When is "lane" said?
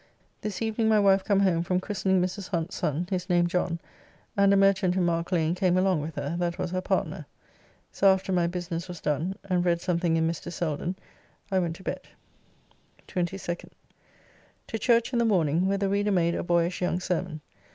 5.31-5.53